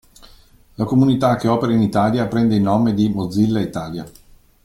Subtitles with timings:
[0.77, 4.03] La comunità che opera in Italia prende il nome di Mozilla Italia.